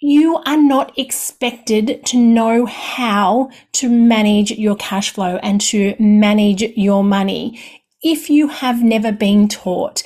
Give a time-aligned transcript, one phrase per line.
[0.00, 6.62] you are not expected to know how to manage your cash flow and to manage
[6.76, 7.58] your money
[8.02, 10.02] if you have never been taught.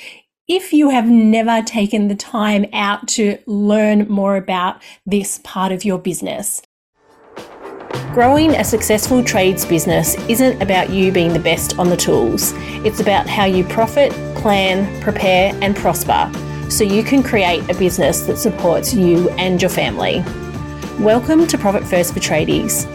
[0.47, 5.85] If you have never taken the time out to learn more about this part of
[5.85, 6.63] your business.
[8.13, 12.53] Growing a successful trades business isn't about you being the best on the tools.
[12.85, 16.31] It's about how you profit, plan, prepare, and prosper
[16.71, 20.23] so you can create a business that supports you and your family.
[21.01, 22.87] Welcome to Profit First for Tradies.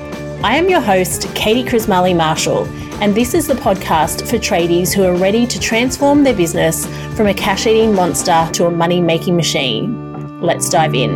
[0.44, 2.66] I am your host, Katie Crismale Marshall,
[3.02, 6.86] and this is the podcast for tradies who are ready to transform their business
[7.18, 10.40] from a cash eating monster to a money making machine.
[10.42, 11.14] Let's dive in.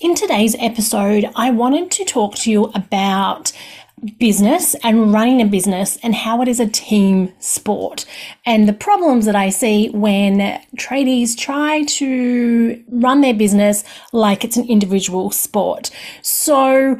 [0.00, 3.52] In today's episode, I wanted to talk to you about
[4.18, 8.04] business and running a business and how it is a team sport
[8.46, 14.56] and the problems that I see when tradies try to run their business like it's
[14.56, 15.90] an individual sport.
[16.22, 16.98] So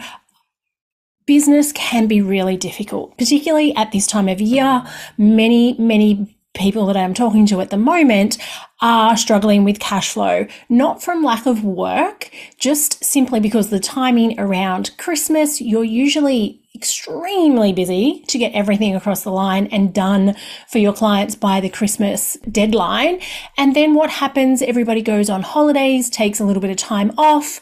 [1.27, 4.83] business can be really difficult, particularly at this time of year.
[5.19, 8.39] Many, many people that I'm talking to at the moment
[8.81, 14.39] are struggling with cash flow, not from lack of work, just simply because the timing
[14.41, 20.37] around Christmas, you're usually extremely busy to get everything across the line and done
[20.69, 23.21] for your clients by the Christmas deadline.
[23.57, 24.63] And then what happens?
[24.63, 27.61] Everybody goes on holidays, takes a little bit of time off,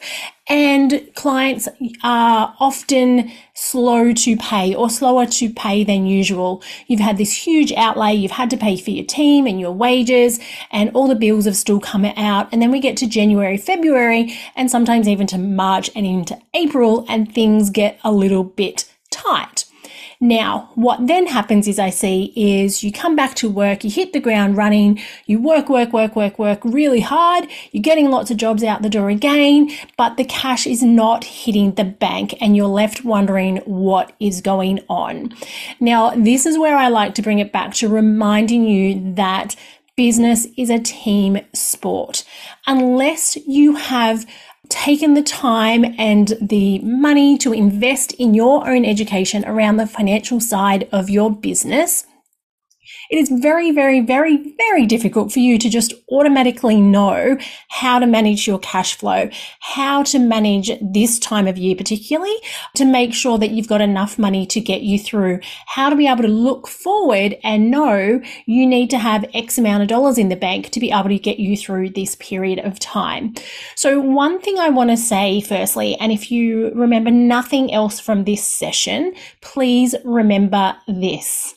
[0.49, 1.67] and clients
[2.03, 6.63] are often slow to pay or slower to pay than usual.
[6.87, 10.39] You've had this huge outlay, you've had to pay for your team and your wages,
[10.71, 12.47] and all the bills have still come out.
[12.51, 17.05] And then we get to January, February, and sometimes even to March and into April,
[17.09, 19.65] and things get a little bit tight.
[20.19, 24.13] Now, what then happens is I see is you come back to work, you hit
[24.13, 28.37] the ground running, you work, work, work, work, work really hard, you're getting lots of
[28.37, 32.65] jobs out the door again, but the cash is not hitting the bank and you're
[32.65, 35.35] left wondering what is going on.
[35.79, 39.55] Now, this is where I like to bring it back to reminding you that
[39.95, 42.23] business is a team sport.
[42.65, 44.25] Unless you have
[44.69, 50.39] taken the time and the money to invest in your own education around the financial
[50.39, 52.05] side of your business,
[53.09, 57.37] it is very, very, very, very difficult for you to just automatically know
[57.69, 59.29] how to manage your cash flow,
[59.59, 62.35] how to manage this time of year, particularly
[62.75, 66.07] to make sure that you've got enough money to get you through, how to be
[66.07, 70.29] able to look forward and know you need to have X amount of dollars in
[70.29, 73.33] the bank to be able to get you through this period of time.
[73.75, 78.23] So, one thing I want to say firstly, and if you remember nothing else from
[78.23, 81.56] this session, please remember this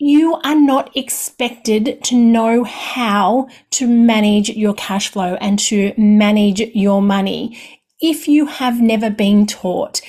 [0.00, 6.60] you are not expected to know how to manage your cash flow and to manage
[6.74, 7.58] your money
[8.00, 10.00] if you have never been taught.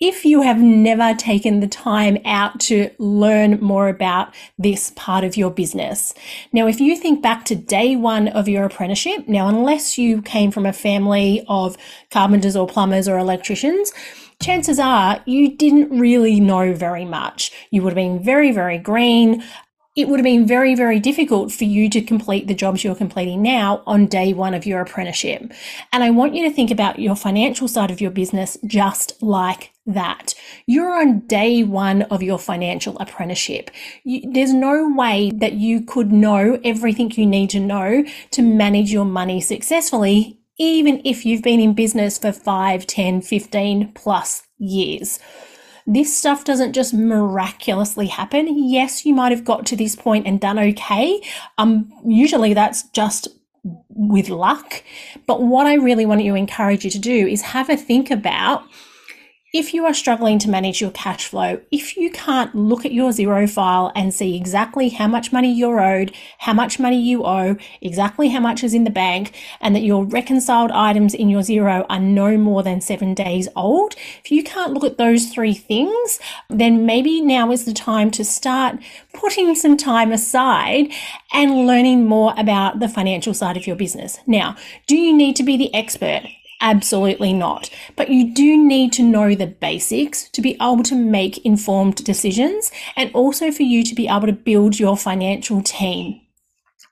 [0.00, 5.36] If you have never taken the time out to learn more about this part of
[5.36, 6.14] your business.
[6.52, 10.52] Now, if you think back to day one of your apprenticeship, now, unless you came
[10.52, 11.76] from a family of
[12.10, 13.92] carpenters or plumbers or electricians,
[14.42, 17.52] chances are you didn't really know very much.
[17.70, 19.42] You would have been very, very green.
[19.96, 23.42] It would have been very, very difficult for you to complete the jobs you're completing
[23.42, 25.52] now on day one of your apprenticeship.
[25.92, 29.72] And I want you to think about your financial side of your business just like
[29.86, 30.34] that.
[30.66, 33.72] You're on day one of your financial apprenticeship.
[34.04, 38.92] You, there's no way that you could know everything you need to know to manage
[38.92, 45.18] your money successfully even if you've been in business for 5, 10, 15 plus years.
[45.86, 48.68] This stuff doesn't just miraculously happen.
[48.68, 51.22] Yes, you might have got to this point and done okay.
[51.56, 53.28] Um, usually that's just
[53.88, 54.82] with luck.
[55.26, 58.64] But what I really want to encourage you to do is have a think about
[59.54, 63.12] if you are struggling to manage your cash flow, if you can't look at your
[63.12, 67.56] Xero file and see exactly how much money you're owed, how much money you owe,
[67.80, 71.86] exactly how much is in the bank, and that your reconciled items in your Xero
[71.88, 76.20] are no more than seven days old, if you can't look at those three things,
[76.50, 78.76] then maybe now is the time to start
[79.14, 80.92] putting some time aside
[81.32, 84.18] and learning more about the financial side of your business.
[84.26, 84.56] Now,
[84.86, 86.24] do you need to be the expert?
[86.60, 87.70] Absolutely not.
[87.94, 92.72] But you do need to know the basics to be able to make informed decisions
[92.96, 96.20] and also for you to be able to build your financial team.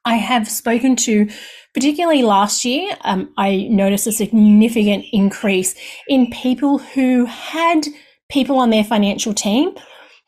[0.05, 1.29] I have spoken to,
[1.75, 5.75] particularly last year, um, I noticed a significant increase
[6.07, 7.87] in people who had
[8.29, 9.75] people on their financial team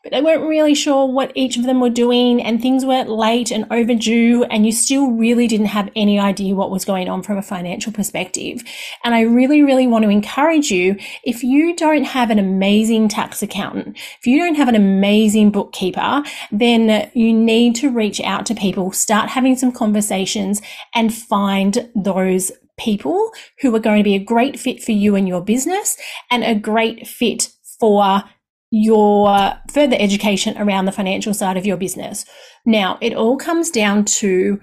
[0.03, 3.51] but they weren't really sure what each of them were doing and things were late
[3.51, 7.37] and overdue and you still really didn't have any idea what was going on from
[7.37, 8.63] a financial perspective.
[9.03, 13.43] And I really, really want to encourage you, if you don't have an amazing tax
[13.43, 18.55] accountant, if you don't have an amazing bookkeeper, then you need to reach out to
[18.55, 20.61] people, start having some conversations
[20.95, 25.27] and find those people who are going to be a great fit for you and
[25.27, 25.97] your business
[26.31, 28.23] and a great fit for
[28.71, 32.25] your further education around the financial side of your business.
[32.65, 34.61] Now, it all comes down to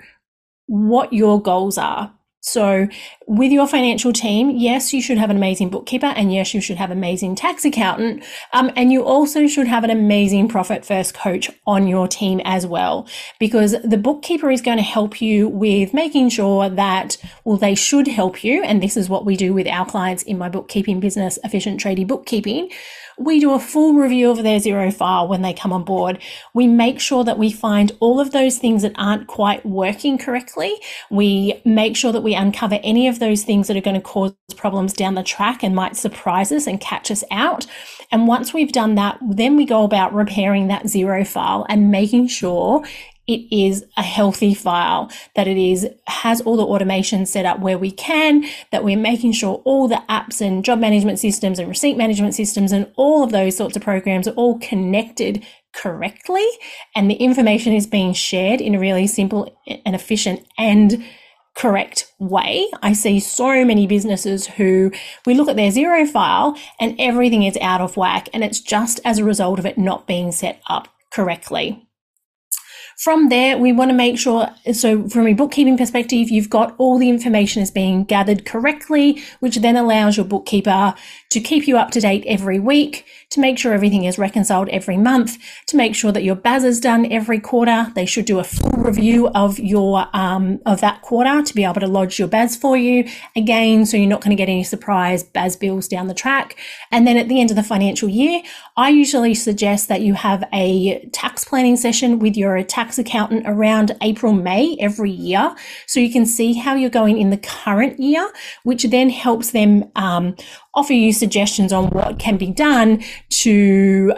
[0.67, 2.12] what your goals are.
[2.46, 2.87] So,
[3.26, 6.76] with your financial team, yes, you should have an amazing bookkeeper, and yes, you should
[6.76, 8.22] have an amazing tax accountant,
[8.52, 12.64] um, and you also should have an amazing profit first coach on your team as
[12.64, 13.08] well,
[13.40, 18.06] because the bookkeeper is going to help you with making sure that, well, they should
[18.06, 21.40] help you, and this is what we do with our clients in my bookkeeping business,
[21.43, 22.70] Efficient Tradie Bookkeeping
[23.19, 26.19] we do a full review of their Xero file when they come on board.
[26.52, 30.75] We make sure that we find all of those things that aren't quite working correctly.
[31.10, 34.34] We make sure that we uncover any of those things that are going to cause
[34.56, 37.66] problems down the track and might surprise us and catch us out.
[38.12, 42.28] And once we've done that, then we go about repairing that Xero file and making
[42.28, 42.84] sure
[43.26, 47.78] it is a healthy file, that it is has all the automation set up where
[47.78, 51.96] we can, that we're making sure all the apps and job management systems and receipt
[51.96, 55.44] management systems and all of those sorts of programs are all connected
[55.74, 56.46] correctly
[56.94, 61.04] and the information is being shared in a really simple and efficient and
[61.56, 62.69] correct way.
[62.82, 64.93] I see so many businesses who
[65.25, 69.00] we look at their Xero file and everything is out of whack and it's just
[69.05, 71.82] as a result of it not being set up correctly.
[72.99, 76.99] From there, we want to make sure, so from a bookkeeping perspective, you've got all
[76.99, 80.94] the information is being gathered correctly, which then allows your bookkeeper
[81.31, 84.96] to keep you up to date every week, to make sure everything is reconciled every
[84.96, 85.37] month,
[85.67, 87.90] to make sure that your BAS is done every quarter.
[87.94, 91.81] They should do a full review of your um, of that quarter to be able
[91.81, 95.25] to lodge your BAS for you again, so you're not going to get any surprise
[95.25, 96.56] BAS bills down the track.
[96.90, 98.43] And then at the end of the financial year,
[98.76, 103.96] I usually suggest that you have a tax planning session with your tax accountant around
[104.02, 105.55] April, May every year,
[105.87, 108.31] so you can see how you're going in the current year,
[108.62, 110.37] which then helps them um,
[110.76, 114.12] offer you suggestions on what can be done to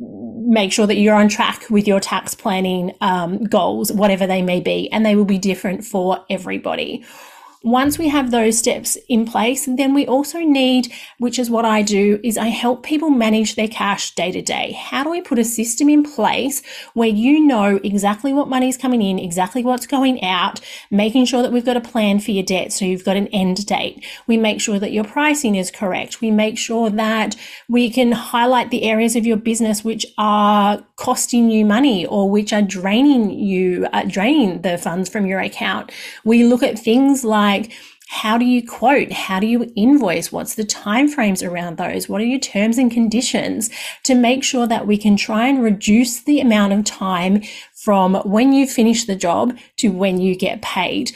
[0.00, 4.60] make sure that you're on track with your tax planning um, goals, whatever they may
[4.60, 7.04] be, and they will be different for everybody.
[7.62, 11.82] Once we have those steps in place, then we also need, which is what I
[11.82, 14.72] do, is I help people manage their cash day to day.
[14.72, 16.62] How do we put a system in place
[16.94, 20.60] where you know exactly what money is coming in, exactly what's going out,
[20.90, 23.66] making sure that we've got a plan for your debt so you've got an end
[23.66, 24.06] date.
[24.26, 26.22] We make sure that your pricing is correct.
[26.22, 27.36] We make sure that
[27.68, 32.54] we can highlight the areas of your business which are costing you money or which
[32.54, 35.92] are draining you, uh, draining the funds from your account.
[36.24, 37.72] We look at things like like
[38.12, 39.12] how do you quote?
[39.12, 40.32] How do you invoice?
[40.32, 42.08] What's the time frames around those?
[42.08, 43.70] What are your terms and conditions
[44.02, 47.42] to make sure that we can try and reduce the amount of time
[47.72, 51.12] from when you finish the job to when you get paid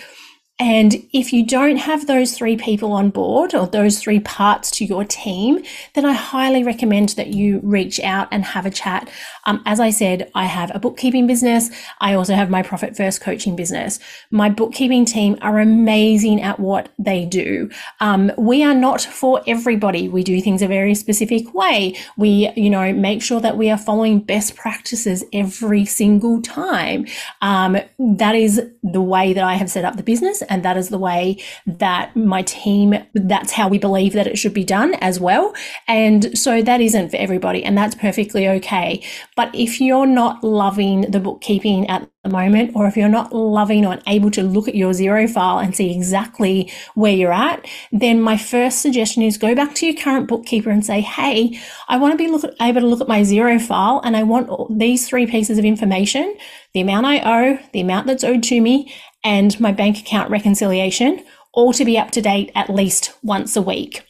[0.60, 4.84] and if you don't have those three people on board or those three parts to
[4.84, 5.64] your team,
[5.94, 9.10] then I highly recommend that you reach out and have a chat.
[9.46, 11.70] Um, as I said, I have a bookkeeping business.
[12.00, 13.98] I also have my profit first coaching business.
[14.30, 17.68] My bookkeeping team are amazing at what they do.
[17.98, 20.08] Um, we are not for everybody.
[20.08, 21.96] We do things a very specific way.
[22.16, 27.06] We, you know, make sure that we are following best practices every single time.
[27.42, 30.88] Um, that is the way that I have set up the business and that is
[30.88, 35.20] the way that my team, that's how we believe that it should be done as
[35.20, 35.54] well.
[35.88, 39.02] And so that isn't for everybody, and that's perfectly okay.
[39.36, 43.84] But if you're not loving the bookkeeping at the moment, or if you're not loving
[43.84, 48.20] or able to look at your Xero file and see exactly where you're at, then
[48.20, 51.58] my first suggestion is go back to your current bookkeeper and say, Hey,
[51.88, 54.78] I want to be look able to look at my Xero file and I want
[54.78, 56.36] these three pieces of information,
[56.72, 58.92] the amount I owe, the amount that's owed to me,
[59.24, 63.62] and my bank account reconciliation, all to be up to date at least once a
[63.62, 64.06] week.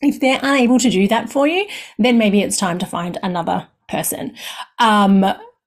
[0.00, 1.66] If they're unable to do that for you,
[1.98, 4.36] then maybe it's time to find another person.
[4.78, 5.24] Um,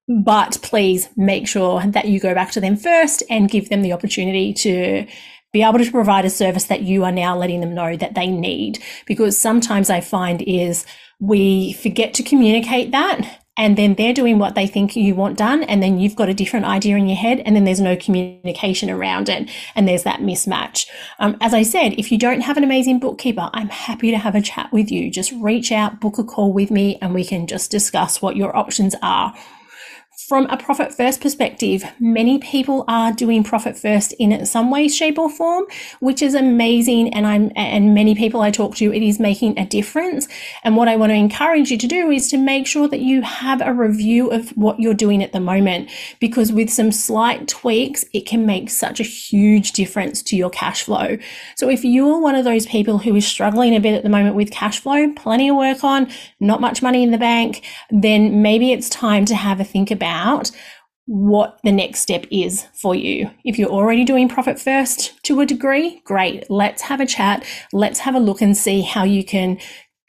[0.07, 3.93] but please make sure that you go back to them first and give them the
[3.93, 5.07] opportunity to
[5.51, 8.27] be able to provide a service that you are now letting them know that they
[8.27, 8.81] need.
[9.05, 10.85] Because sometimes I find is
[11.19, 15.63] we forget to communicate that and then they're doing what they think you want done.
[15.63, 18.89] And then you've got a different idea in your head and then there's no communication
[18.89, 19.49] around it.
[19.75, 20.87] And there's that mismatch.
[21.19, 24.35] Um, as I said, if you don't have an amazing bookkeeper, I'm happy to have
[24.35, 25.09] a chat with you.
[25.09, 28.55] Just reach out, book a call with me and we can just discuss what your
[28.55, 29.33] options are
[30.27, 35.17] from a profit first perspective, many people are doing profit first in some way, shape,
[35.17, 35.63] or form,
[36.01, 37.13] which is amazing.
[37.13, 40.27] And I'm, and many people I talk to, it is making a difference.
[40.65, 43.21] And what I want to encourage you to do is to make sure that you
[43.21, 48.03] have a review of what you're doing at the moment, because with some slight tweaks,
[48.11, 51.17] it can make such a huge difference to your cash flow.
[51.55, 54.35] So if you're one of those people who is struggling a bit at the moment
[54.35, 58.73] with cash flow, plenty of work on, not much money in the bank, then maybe
[58.73, 60.51] it's time to have a think about out
[61.05, 63.29] what the next step is for you.
[63.45, 66.49] If you're already doing profit first to a degree, great.
[66.49, 67.45] Let's have a chat.
[67.71, 69.57] Let's have a look and see how you can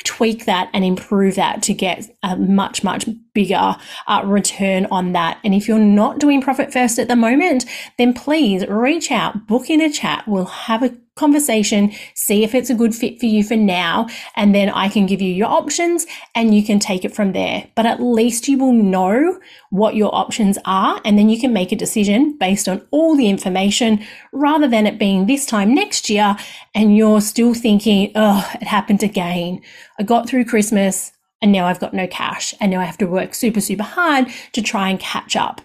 [0.05, 3.77] tweak that and improve that to get a much, much bigger
[4.09, 5.39] uh, return on that.
[5.45, 7.65] And if you're not doing profit first at the moment,
[7.97, 10.27] then please reach out, book in a chat.
[10.27, 14.55] We'll have a conversation, see if it's a good fit for you for now, and
[14.55, 17.69] then I can give you your options and you can take it from there.
[17.75, 19.39] But at least you will know
[19.71, 23.29] what your options are, and then you can make a decision based on all the
[23.29, 26.37] information rather than it being this time next year
[26.75, 29.61] and you're still thinking, oh, it happened again.
[29.99, 33.07] I got through Christmas and now I've got no cash and now I have to
[33.07, 35.61] work super, super hard to try and catch up.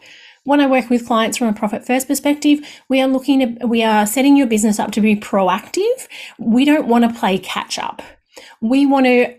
[0.46, 3.82] When I work with clients from a profit first perspective, we are looking at, we
[3.82, 6.08] are setting your business up to be proactive.
[6.38, 8.01] We don't want to play catch up.
[8.60, 9.36] We want to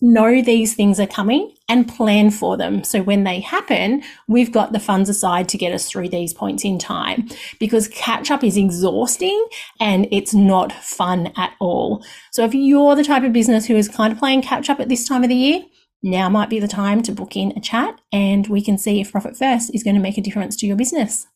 [0.00, 2.84] know these things are coming and plan for them.
[2.84, 6.64] So when they happen, we've got the funds aside to get us through these points
[6.64, 7.28] in time
[7.58, 9.48] because catch up is exhausting
[9.80, 12.04] and it's not fun at all.
[12.30, 14.88] So if you're the type of business who is kind of playing catch up at
[14.88, 15.62] this time of the year,
[16.02, 19.10] now might be the time to book in a chat and we can see if
[19.10, 21.26] Profit First is going to make a difference to your business.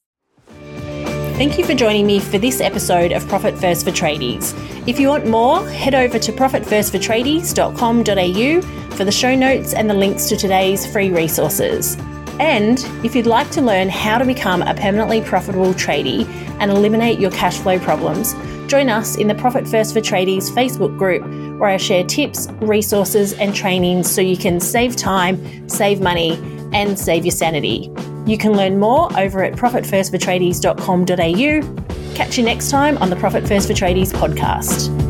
[1.35, 4.53] Thank you for joining me for this episode of Profit First for Tradies.
[4.87, 10.29] If you want more, head over to profitfirstfortradies.com.au for the show notes and the links
[10.29, 11.97] to today's free resources.
[12.39, 16.27] And if you'd like to learn how to become a permanently profitable tradie
[16.61, 18.35] and eliminate your cash flow problems,
[18.69, 21.23] join us in the Profit First for Tradies Facebook group
[21.59, 26.39] where I share tips, resources, and trainings so you can save time, save money,
[26.73, 27.91] and save your sanity.
[28.27, 32.15] You can learn more over at profitfirstfortradies.com.au.
[32.15, 35.02] Catch you next time on the Profit First for Tradies podcast.